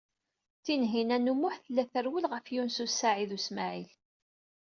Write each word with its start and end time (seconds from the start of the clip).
Tinhinan 0.63 1.31
u 1.31 1.33
Muḥ 1.41 1.55
tella 1.63 1.83
trewwel 1.93 2.25
ɣef 2.31 2.45
Yunes 2.53 2.77
u 2.85 2.87
Saɛid 2.89 3.31
u 3.37 3.39
Smaɛil. 3.47 3.91